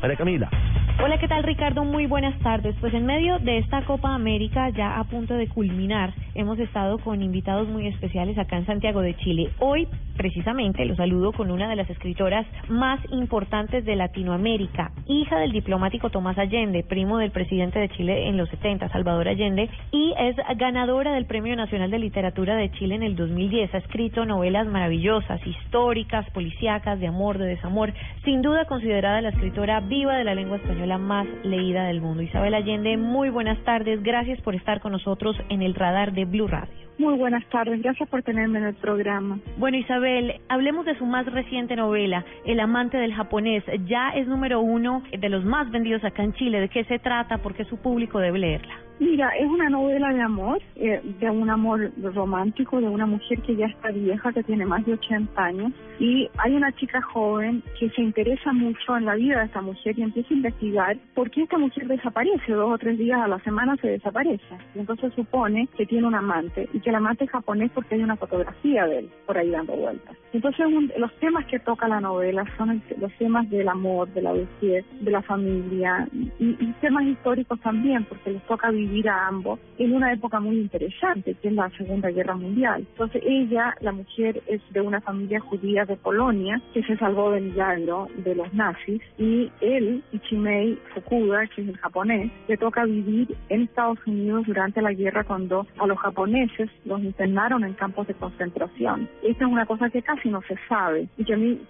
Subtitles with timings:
[0.00, 0.48] María Camila.
[1.02, 1.84] Hola, ¿qué tal Ricardo?
[1.84, 2.74] Muy buenas tardes.
[2.80, 7.22] Pues en medio de esta Copa América ya a punto de culminar, hemos estado con
[7.22, 9.50] invitados muy especiales acá en Santiago de Chile.
[9.60, 9.86] Hoy,
[10.16, 16.10] precisamente, lo saludo con una de las escritoras más importantes de Latinoamérica, hija del diplomático
[16.10, 21.12] Tomás Allende, primo del presidente de Chile en los 70, Salvador Allende, y es ganadora
[21.12, 23.74] del Premio Nacional de Literatura de Chile en el 2010.
[23.74, 27.92] Ha escrito novelas maravillosas, históricas, policíacas, de amor, de desamor.
[28.24, 32.22] Sin duda considerada la escritora viva de la lengua española la más leída del mundo.
[32.22, 34.02] Isabel Allende, muy buenas tardes.
[34.02, 36.80] Gracias por estar con nosotros en el radar de Blue Radio.
[36.98, 39.38] Muy buenas tardes, gracias por tenerme en el programa.
[39.56, 43.64] Bueno, Isabel, hablemos de su más reciente novela, El amante del japonés.
[43.86, 46.60] Ya es número uno de los más vendidos acá en Chile.
[46.60, 47.38] ¿De qué se trata?
[47.38, 48.89] ¿Por qué su público debe leerla?
[49.00, 53.56] Mira, es una novela de amor, eh, de un amor romántico, de una mujer que
[53.56, 57.88] ya está vieja, que tiene más de 80 años, y hay una chica joven que
[57.88, 61.44] se interesa mucho en la vida de esta mujer y empieza a investigar por qué
[61.44, 64.44] esta mujer desaparece, dos o tres días a la semana se desaparece.
[64.74, 68.02] Y entonces supone que tiene un amante, y que el amante es japonés porque hay
[68.02, 70.14] una fotografía de él por ahí dando vueltas.
[70.34, 70.66] Entonces
[70.98, 75.10] los temas que toca la novela son los temas del amor, de la vejez, de
[75.10, 80.12] la familia, y, y temas históricos también, porque les toca vivir a ambos en una
[80.12, 82.86] época muy interesante, que es la Segunda Guerra Mundial.
[82.92, 87.40] Entonces ella, la mujer, es de una familia judía de Polonia que se salvó de
[87.40, 93.34] milagro de los nazis y él, Ichimei Fukuda, que es el japonés, le toca vivir
[93.48, 98.14] en Estados Unidos durante la guerra cuando a los japoneses los internaron en campos de
[98.14, 99.08] concentración.
[99.22, 101.60] Esta es una cosa que casi no se sabe y que a mí,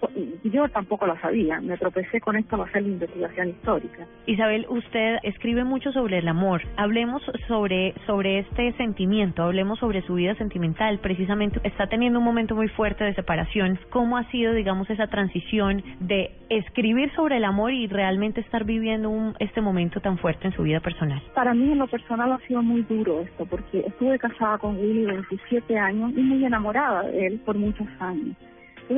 [0.43, 1.61] yo tampoco la sabía.
[1.61, 4.07] Me tropecé con esto al hacer la investigación histórica.
[4.25, 6.61] Isabel, usted escribe mucho sobre el amor.
[6.77, 7.10] Hablemos
[7.47, 10.99] sobre, sobre este sentimiento, hablemos sobre su vida sentimental.
[10.99, 13.79] Precisamente está teniendo un momento muy fuerte de separación.
[13.89, 19.09] ¿Cómo ha sido, digamos, esa transición de escribir sobre el amor y realmente estar viviendo
[19.09, 21.21] un, este momento tan fuerte en su vida personal?
[21.33, 25.05] Para mí, en lo personal, ha sido muy duro esto, porque estuve casada con Willy
[25.05, 28.35] 27 años y muy enamorada de él por muchos años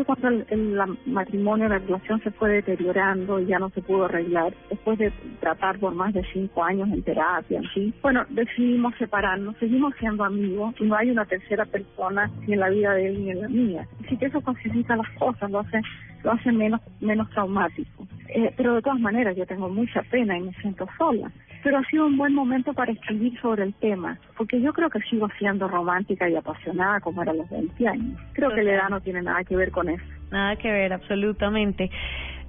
[0.05, 4.97] cuando el, matrimonio, la relación se fue deteriorando y ya no se pudo arreglar, después
[4.97, 7.61] de tratar por más de cinco años en terapia,
[8.01, 12.69] bueno, decidimos separarnos, seguimos siendo amigos y no hay una tercera persona ni en la
[12.69, 13.87] vida de él ni en la mía.
[14.05, 15.81] Así que eso facilita las cosas, lo hace,
[16.23, 18.07] lo hace menos, menos traumático.
[18.29, 21.31] Eh, pero de todas maneras yo tengo mucha pena y me siento sola
[21.63, 24.99] pero ha sido un buen momento para escribir sobre el tema, porque yo creo que
[25.01, 28.19] sigo siendo romántica y apasionada como era a los 20 años.
[28.33, 30.03] Creo que la edad no tiene nada que ver con eso.
[30.31, 31.89] Nada que ver, absolutamente.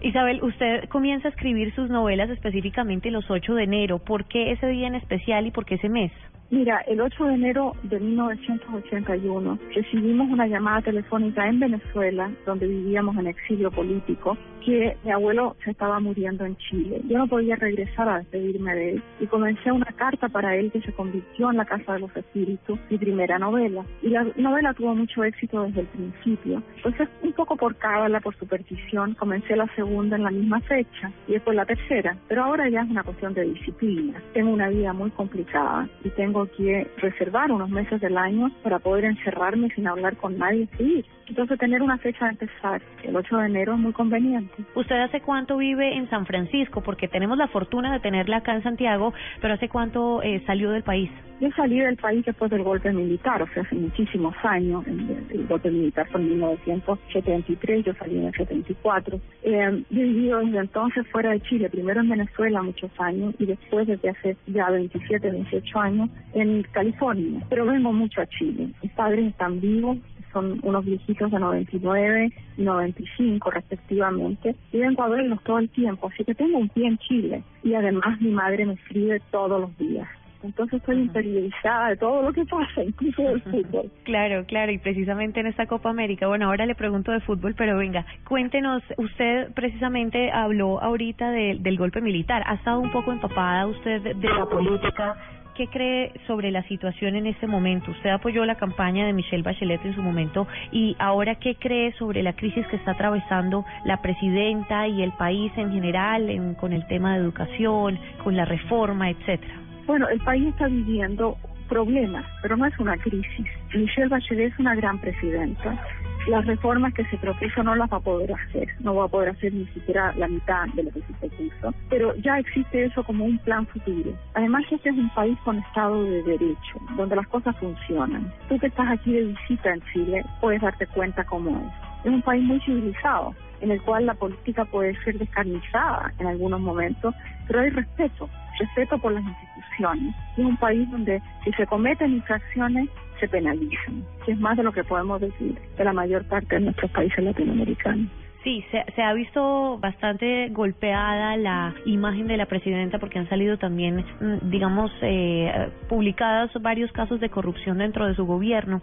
[0.01, 3.99] Isabel, usted comienza a escribir sus novelas específicamente los 8 de enero.
[4.01, 6.13] ¿Por qué ese día en especial y por qué ese mes?
[6.55, 13.17] Mira, el 8 de enero de 1981 recibimos una llamada telefónica en Venezuela, donde vivíamos
[13.17, 17.01] en exilio político, que mi abuelo se estaba muriendo en Chile.
[17.09, 20.81] Yo no podía regresar a despedirme de él y comencé una carta para él que
[20.83, 23.85] se convirtió en La Casa de los Espíritus, mi primera novela.
[24.01, 26.63] Y la novela tuvo mucho éxito desde el principio.
[26.77, 31.33] Entonces, un poco por cábala, por superstición, comencé la segunda en la misma fecha y
[31.33, 32.17] después la tercera.
[32.29, 34.23] Pero ahora ya es una cuestión de disciplina.
[34.33, 39.05] Tengo una vida muy complicada y tengo que reservar unos meses del año para poder
[39.05, 41.05] encerrarme sin hablar con nadie y.
[41.27, 44.55] Entonces, tener una fecha de empezar el 8 de enero es muy conveniente.
[44.75, 46.83] ¿Usted hace cuánto vive en San Francisco?
[46.83, 50.83] Porque tenemos la fortuna de tenerla acá en Santiago, pero ¿hace cuánto eh, salió del
[50.83, 51.11] país?
[51.41, 54.87] Yo salí del país después del golpe militar, o sea, hace muchísimos años.
[54.87, 59.21] El, golpe militar fue en 1973, yo salí en el 74.
[59.43, 63.87] Eh, he vivido desde entonces fuera de Chile, primero en Venezuela muchos años y después
[63.87, 67.45] desde hace ya 27, 28 años en California.
[67.51, 68.71] Pero vengo mucho a Chile.
[68.81, 69.99] Mis padres están vivos,
[70.33, 76.09] son unos viejitos de 99 y 95 respectivamente, y vengo a verlos todo el tiempo,
[76.13, 79.77] así que tengo un pie en Chile y además mi madre me escribe todos los
[79.79, 80.09] días.
[80.45, 83.91] Entonces estoy interiorizada de todo lo que pasa, incluso del fútbol.
[84.05, 87.79] Claro, claro, y precisamente en esta Copa América, bueno, ahora le pregunto de fútbol, pero
[87.79, 94.03] venga, cuéntenos, usted precisamente habló ahorita del golpe militar, ¿ha estado un poco empapada usted
[94.03, 95.17] de la política?
[95.55, 97.93] ¿Qué cree sobre la situación en este momento?
[97.93, 102.23] Usted apoyó la campaña de Michelle Bachelet en su momento y ahora ¿qué cree sobre
[102.23, 107.15] la crisis que está atravesando la presidenta y el país en general con el tema
[107.15, 109.64] de educación, con la reforma, etcétera?
[109.87, 111.37] Bueno, el país está viviendo
[111.69, 113.47] problemas, pero no es una crisis.
[113.75, 115.79] Michelle Bachelet es una gran presidenta
[116.27, 119.31] las reformas que se propuso no las va a poder hacer, no va a poder
[119.31, 123.25] hacer ni siquiera la mitad de lo que se propuso, pero ya existe eso como
[123.25, 124.13] un plan futuro.
[124.35, 128.33] Además, este es un país con Estado de Derecho, donde las cosas funcionan.
[128.49, 132.07] Tú que estás aquí de visita en Chile, puedes darte cuenta cómo es.
[132.07, 133.35] Es un país muy civilizado
[133.65, 137.15] en el cual la política puede ser descarnizada en algunos momentos,
[137.47, 138.29] pero hay respeto,
[138.59, 140.15] respeto por las instituciones.
[140.37, 144.73] Es un país donde si se cometen infracciones se penalizan, que es más de lo
[144.73, 148.09] que podemos decir de la mayor parte de nuestros países latinoamericanos.
[148.43, 153.57] Sí, se, se, ha visto bastante golpeada la imagen de la presidenta porque han salido
[153.57, 158.83] también, mm, digamos, eh, publicados varios casos de corrupción dentro de su gobierno.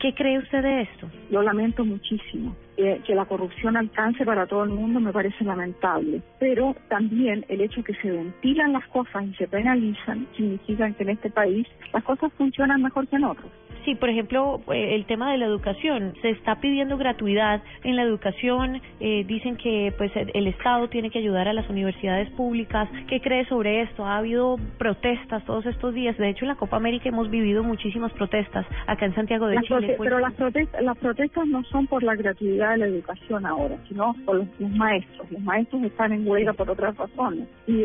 [0.00, 1.08] ¿Qué cree usted de esto?
[1.30, 2.56] Lo lamento muchísimo.
[2.76, 6.22] Que la corrupción alcance para todo el mundo me parece lamentable.
[6.38, 11.10] Pero también el hecho que se ventilan las cosas y se penalizan significa que en
[11.10, 13.50] este país las cosas funcionan mejor que en otros.
[13.86, 16.14] Sí, por ejemplo, eh, el tema de la educación.
[16.20, 18.82] Se está pidiendo gratuidad en la educación.
[18.98, 22.88] Eh, dicen que pues el Estado tiene que ayudar a las universidades públicas.
[23.06, 24.04] ¿Qué cree sobre esto?
[24.04, 26.18] Ha habido protestas todos estos días.
[26.18, 29.94] De hecho, en la Copa América hemos vivido muchísimas protestas acá en Santiago de Chile.
[29.96, 30.08] Pues.
[30.10, 34.14] Pero las protestas, las protestas no son por la gratuidad de la educación ahora, sino
[34.24, 35.30] por los, maestros.
[35.30, 37.48] Los maestros están en huelga por otras razones.
[37.66, 37.84] Y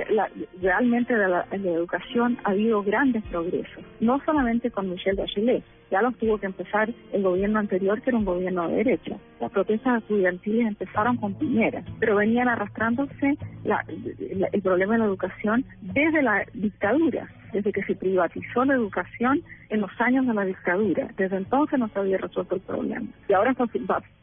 [0.62, 3.83] realmente de la, educación ha habido grandes progresos.
[4.00, 8.17] No solamente con Michelle Bachelet, ya los tuvo que empezar el gobierno anterior, que era
[8.17, 9.17] un gobierno de derecha.
[9.39, 13.38] Las protestas estudiantiles empezaron con Piñera, pero venían arrastrándose
[14.53, 19.81] el problema de la educación desde la dictadura, desde que se privatizó la educación en
[19.81, 21.09] los años de la dictadura.
[21.17, 23.07] Desde entonces no se había resuelto el problema.
[23.27, 23.53] Y ahora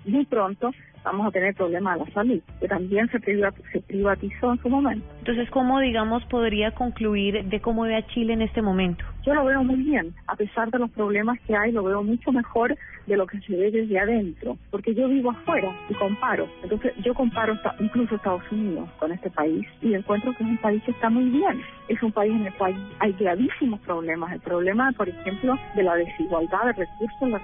[0.06, 0.70] muy pronto
[1.04, 5.06] vamos a tener problemas de la salud, que también se, se privatizó en su momento.
[5.20, 9.04] Entonces, ¿cómo, digamos, podría concluir de cómo ve a Chile en este momento?
[9.24, 12.32] Yo lo veo muy bien, a pesar de los problemas que hay, lo veo mucho
[12.32, 12.76] mejor
[13.06, 16.48] de lo que se ve desde adentro, porque yo vivo afuera y comparo.
[16.62, 20.82] Entonces, yo comparo incluso Estados Unidos con este país y encuentro que es un país
[20.84, 21.62] que está muy bien.
[21.88, 24.32] Es un país en el cual hay gravísimos problemas.
[24.32, 27.40] El problema, por ejemplo, de la desigualdad de recursos, la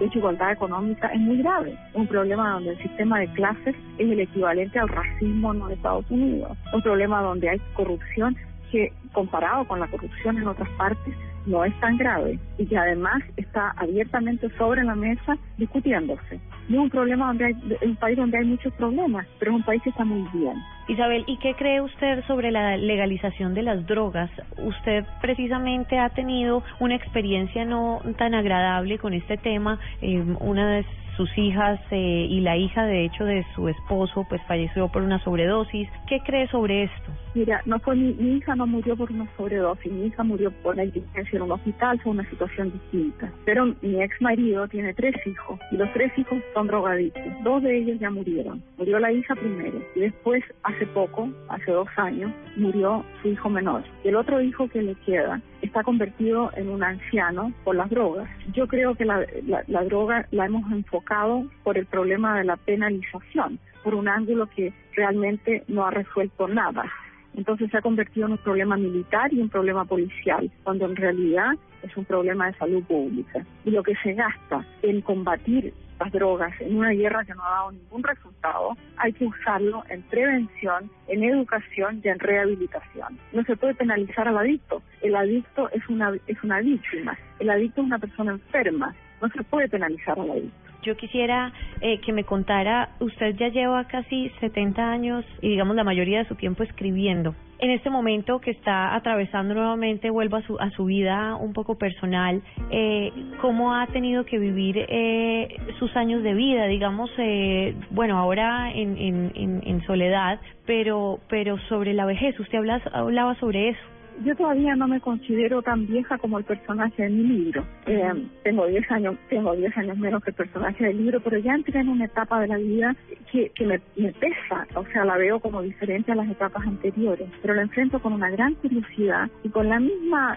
[0.00, 1.78] desigualdad económica es muy grave.
[1.94, 6.04] Un problema donde el sistema de clases es el equivalente al racismo en los Estados
[6.10, 6.58] Unidos.
[6.72, 8.36] Un problema donde hay corrupción
[8.70, 11.14] que comparado con la corrupción en otras partes
[11.46, 16.40] no es tan grave y que además está abiertamente sobre la mesa discutiéndose.
[16.68, 19.62] Y es un problema donde hay, un país donde hay muchos problemas, pero es un
[19.62, 20.56] país que está muy bien.
[20.88, 24.30] Isabel, ¿y qué cree usted sobre la legalización de las drogas?
[24.58, 29.78] Usted precisamente ha tenido una experiencia no tan agradable con este tema.
[30.00, 30.84] Eh, una de
[31.16, 35.22] sus hijas eh, y la hija, de hecho, de su esposo, pues falleció por una
[35.24, 35.88] sobredosis.
[36.08, 37.12] ¿Qué cree sobre esto?
[37.34, 41.36] Mira, no fue mi, hija no murió por una sobredosis, mi hija murió por negligencia
[41.36, 43.30] en un hospital, fue una situación distinta.
[43.44, 47.22] Pero mi ex marido tiene tres hijos y los tres hijos son drogadictos.
[47.44, 48.62] Dos de ellos ya murieron.
[48.78, 53.82] Murió la hija primero y después, hace poco, hace dos años, murió su hijo menor.
[54.02, 55.40] Y el otro hijo que le queda
[55.76, 58.30] está convertido en un anciano por las drogas.
[58.54, 59.26] Yo creo que la,
[59.66, 64.72] la droga la hemos enfocado por el problema de la penalización, por un ángulo que
[64.94, 66.90] realmente no ha resuelto nada
[67.36, 71.52] entonces se ha convertido en un problema militar y un problema policial, cuando en realidad
[71.82, 73.44] es un problema de salud pública.
[73.66, 77.50] Y lo que se gasta en combatir las drogas en una guerra que no ha
[77.50, 83.18] dado ningún resultado, hay que usarlo en prevención, en educación y en rehabilitación.
[83.32, 84.82] No se puede penalizar al adicto.
[85.02, 87.16] El adicto es una, es una víctima.
[87.38, 88.94] El adicto es una persona enferma.
[89.20, 93.84] No se puede penalizar al adicto yo quisiera eh, que me contara, usted ya lleva
[93.88, 97.34] casi 70 años y digamos la mayoría de su tiempo escribiendo.
[97.58, 101.76] En este momento que está atravesando nuevamente, vuelvo a su, a su vida un poco
[101.76, 103.10] personal, eh,
[103.40, 106.66] ¿cómo ha tenido que vivir eh, sus años de vida?
[106.66, 112.58] Digamos, eh, bueno, ahora en, en, en, soledad, pero, pero sobre la vejez, usted
[112.92, 117.22] hablaba sobre eso yo todavía no me considero tan vieja como el personaje de mi
[117.22, 117.64] libro.
[117.86, 121.54] Eh, tengo 10 años, tengo 10 años menos que el personaje del libro, pero ya
[121.54, 122.96] entré en una etapa de la vida
[123.30, 127.28] que, que me, me, pesa, o sea, la veo como diferente a las etapas anteriores,
[127.42, 130.36] pero la enfrento con una gran curiosidad y con la misma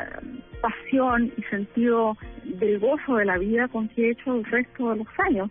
[0.62, 4.98] pasión y sentido del gozo de la vida con que he hecho el resto de
[4.98, 5.50] los años,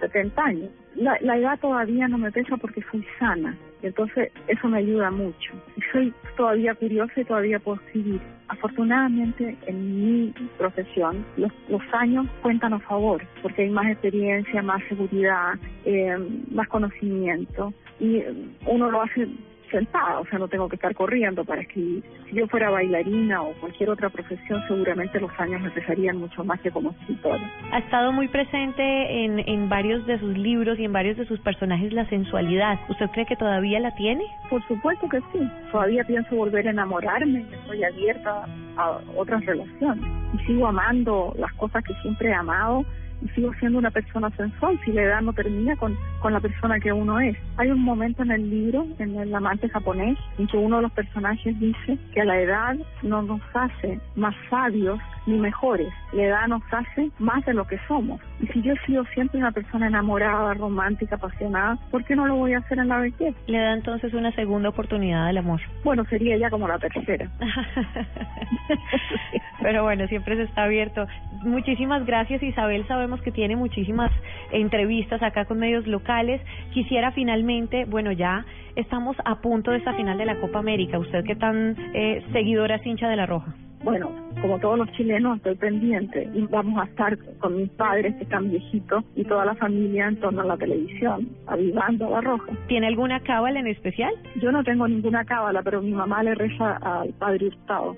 [0.00, 0.70] 70 años.
[0.98, 5.52] La, la edad todavía no me pesa porque soy sana, entonces eso me ayuda mucho.
[5.92, 8.20] Soy todavía curiosa y todavía puedo escribir.
[8.48, 14.82] Afortunadamente en mi profesión los, los años cuentan a favor porque hay más experiencia, más
[14.88, 16.16] seguridad, eh,
[16.50, 18.22] más conocimiento y
[18.66, 19.28] uno lo hace
[19.70, 22.02] sentada, o sea, no tengo que estar corriendo para escribir.
[22.28, 26.60] Si yo fuera bailarina o cualquier otra profesión, seguramente los años me pesarían mucho más
[26.60, 27.50] que como escritora.
[27.72, 31.40] Ha estado muy presente en, en varios de sus libros y en varios de sus
[31.40, 32.78] personajes la sensualidad.
[32.88, 34.24] ¿Usted cree que todavía la tiene?
[34.50, 35.50] Por supuesto que sí.
[35.72, 38.46] Todavía pienso volver a enamorarme, estoy abierta
[38.76, 42.84] a otras relaciones y sigo amando las cosas que siempre he amado
[43.22, 46.78] y sigo siendo una persona sensual si la edad no termina con, con la persona
[46.80, 47.36] que uno es.
[47.56, 50.92] Hay un momento en el libro, en el amante japonés, en que uno de los
[50.92, 55.92] personajes dice que la edad no nos hace más sabios ni mejores.
[56.12, 58.20] La edad nos hace más de lo que somos.
[58.40, 62.36] Y si yo he sido siempre una persona enamorada, romántica, apasionada, ¿por qué no lo
[62.36, 63.34] voy a hacer en la vejez?
[63.46, 65.60] Le da entonces una segunda oportunidad al amor.
[65.84, 67.28] Bueno, sería ya como la tercera.
[69.62, 71.06] Pero bueno, siempre se está abierto.
[71.42, 72.86] Muchísimas gracias Isabel.
[72.86, 74.10] Sabemos que tiene muchísimas
[74.52, 76.40] entrevistas acá con medios locales.
[76.72, 78.44] Quisiera finalmente, bueno, ya
[78.76, 80.98] estamos a punto de esta final de la Copa América.
[80.98, 83.54] Usted que tan eh, seguidora es hincha de la Roja.
[83.82, 88.24] Bueno, como todos los chilenos, estoy pendiente y vamos a estar con mis padres que
[88.24, 92.52] están viejitos y toda la familia en torno a la televisión, avivando la roja.
[92.66, 94.12] ¿Tiene alguna cábala en especial?
[94.40, 97.96] Yo no tengo ninguna cábala, pero mi mamá le reza al padre Hurtado.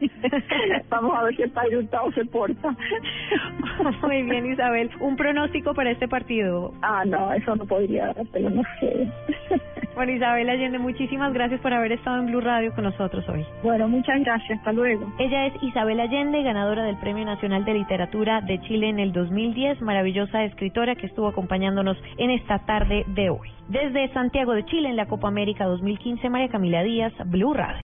[0.90, 2.76] vamos a ver si el padre Hurtado se porta.
[4.02, 4.90] Muy bien, Isabel.
[5.00, 6.72] ¿Un pronóstico para este partido?
[6.82, 9.08] Ah, no, eso no podría pero no sé.
[9.94, 13.46] Bueno, Isabel Allende, muchísimas gracias por haber estado en Blue Radio con nosotros hoy.
[13.62, 14.58] Bueno, muchas gracias.
[14.58, 15.12] Hasta luego.
[15.18, 19.82] Ella es Isabel Allende, ganadora del Premio Nacional de Literatura de Chile en el 2010,
[19.82, 23.48] maravillosa escritora que estuvo acompañándonos en esta tarde de hoy.
[23.68, 27.82] Desde Santiago de Chile en la Copa América 2015, María Camila Díaz, Blue Radio.